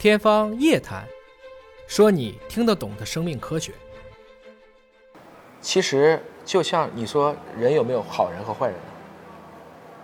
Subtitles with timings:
[0.00, 1.04] 天方夜谭，
[1.86, 3.70] 说你听得懂的生命科学。
[5.60, 8.82] 其实就像你说，人有没有好人和坏人呢？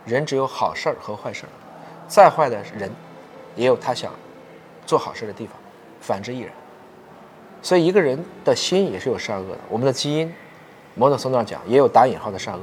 [0.04, 1.48] 人只有好事儿和坏事儿，
[2.06, 2.92] 再坏的人，
[3.54, 4.12] 也有他想
[4.84, 5.56] 做好事儿的地方，
[5.98, 6.52] 反之亦然。
[7.62, 9.60] 所以一个人的心也是有善恶的。
[9.70, 10.30] 我们的基因，
[10.94, 12.60] 某种程度上讲，也有打引号的善恶。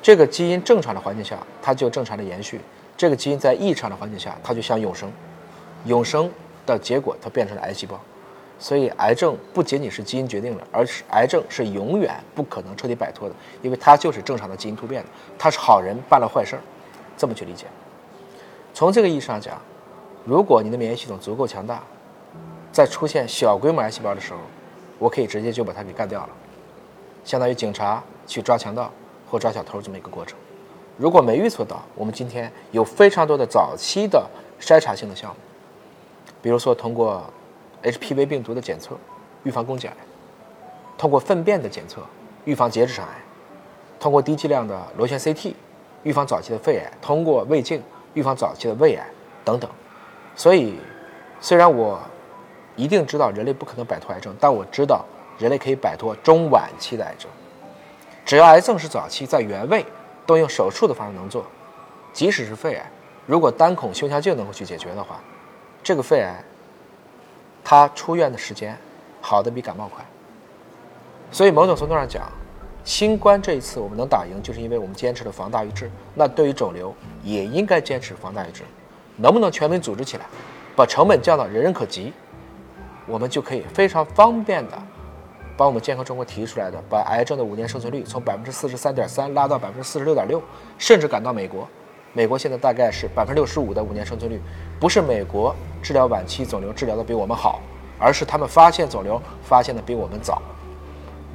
[0.00, 2.56] 这个基因正常的环境下，它就正常的延续；
[2.96, 5.12] 这个基因在异常的环境下，它就像永生。
[5.84, 6.28] 永生
[6.74, 7.98] 的结果，它变成了癌细胞。
[8.58, 15.08] 所以，癌症不仅仅是基因决定了，而是癌症是永远不可能彻底摆脱的，因为它就是正常的基因突变的。
[15.38, 16.62] 它是好人办了坏事儿，
[17.16, 17.66] 这么去理解。
[18.74, 19.60] 从这个意义上讲，
[20.24, 21.80] 如果你的免疫系统足够强大，
[22.72, 24.40] 在出现小规模癌细胞的时候，
[24.98, 26.30] 我可以直接就把它给干掉了，
[27.24, 28.90] 相当于警察去抓强盗
[29.30, 30.36] 或抓小偷这么一个过程。
[30.96, 34.28] 如果没预测到，我们今天有非常多的早期的
[34.60, 35.36] 筛查性的项目，
[36.42, 37.24] 比如说通过。
[37.80, 38.96] HPV 病毒的检测，
[39.44, 39.96] 预防宫颈癌；
[40.98, 42.02] 通过粪便的检测，
[42.44, 43.14] 预防结直肠癌；
[44.00, 45.54] 通过低剂量的螺旋 CT，
[46.02, 47.80] 预防早期的肺癌；通过胃镜
[48.14, 49.06] 预防早期的胃癌
[49.44, 49.70] 等等。
[50.34, 50.76] 所以，
[51.40, 52.00] 虽然我
[52.74, 55.04] 一定知道人类不可能摆脱癌症，但我知道
[55.38, 57.30] 人类可以摆脱中晚期的癌症。
[58.24, 59.86] 只要癌症是早期，在原位
[60.26, 61.46] 都用手术的方式能做，
[62.12, 62.90] 即使是肺癌，
[63.24, 65.20] 如果单孔胸腔镜能够去解决的话，
[65.88, 66.44] 这个肺癌。
[67.64, 68.76] 他出院的时间
[69.22, 70.04] 好的比感冒快，
[71.32, 72.30] 所以某种程度上讲，
[72.84, 75.90] 新冠这一次我们能打赢，就是因为我们坚持了防大于治。
[76.14, 78.64] 那对于肿瘤也应该坚持防大于治，
[79.16, 80.26] 能不能全民组织起来，
[80.76, 82.12] 把成本降到人人可及，
[83.06, 84.78] 我们就可以非常方便的
[85.56, 90.42] 把我们健康中国提出来的，把癌症的五年生存率从百分之四十三点三拉到百分之四十六点六，
[90.76, 91.66] 甚至赶到美国。
[92.18, 94.40] 美国现在大概是百分之六十五的五年生存率，
[94.80, 97.60] 不是美国治疗晚期肿瘤治疗的比我们好，
[97.96, 100.42] 而是他们发现肿瘤发现的比我们早。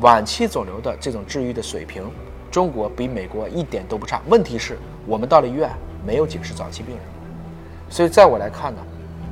[0.02, 2.04] 晚期肿瘤的这种治愈的水平，
[2.52, 4.22] 中国比美国一点都不差。
[4.28, 4.78] 问题是
[5.08, 5.72] 我们到了医院
[6.06, 7.06] 没有警示早期病人，
[7.90, 8.82] 所以在我来看呢，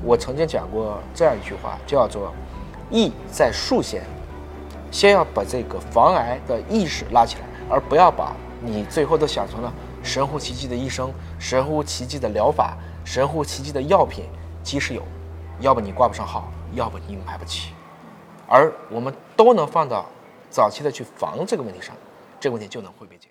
[0.05, 2.31] 我曾经讲过这样一句话，叫做
[2.89, 4.01] “意在术先”，
[4.89, 9.73] 先要把这个防癌的意识拉起来，而不要把你最后都想成了。
[10.03, 14.25] 神乎其技的医生，神乎其技的疗法，神乎其技的药品，
[14.63, 15.03] 即使有，
[15.59, 17.73] 要不你挂不上号，要不你买不起。
[18.47, 20.05] 而我们都能放到
[20.49, 21.95] 早期的去防这个问题上，
[22.39, 23.27] 这个问题就能会被解